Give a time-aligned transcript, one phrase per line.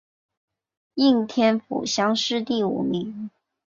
[0.95, 3.29] 应天府乡试第五名。